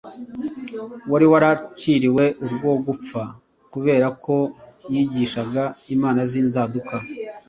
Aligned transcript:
wari 1.11 1.25
waraciriwe 1.33 2.23
urwo 2.45 2.71
gupfa 2.85 3.21
kubera 3.73 4.07
ko 4.23 4.35
yigishaga 4.93 5.63
imana 5.95 6.21
z’inzaduka. 6.31 6.95